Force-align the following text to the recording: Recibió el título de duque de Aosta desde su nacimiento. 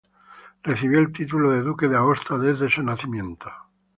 Recibió 0.63 0.97
el 0.97 1.11
título 1.11 1.51
de 1.51 1.61
duque 1.61 1.87
de 1.87 1.95
Aosta 1.95 2.35
desde 2.39 2.71
su 2.71 2.81
nacimiento. 2.81 3.51